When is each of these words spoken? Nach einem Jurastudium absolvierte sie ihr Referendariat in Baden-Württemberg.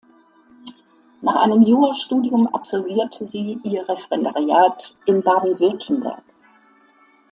Nach 1.21 1.35
einem 1.35 1.61
Jurastudium 1.61 2.47
absolvierte 2.55 3.23
sie 3.23 3.59
ihr 3.63 3.87
Referendariat 3.87 4.95
in 5.05 5.21
Baden-Württemberg. 5.21 6.23